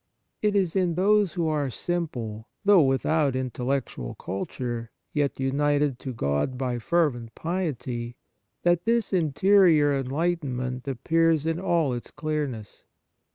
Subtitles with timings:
[0.41, 6.57] It is in those who are simple, though without intellectual culture, yet united to God
[6.57, 8.17] by fervent piety,
[8.63, 12.83] that this interior enlightenment ap pears in all its clearness.